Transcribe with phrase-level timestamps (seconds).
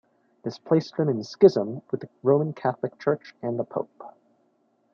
[0.41, 4.17] This placed them in schism with the Roman Catholic Church and the Pope.